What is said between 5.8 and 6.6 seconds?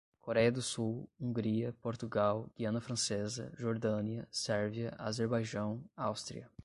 Áustria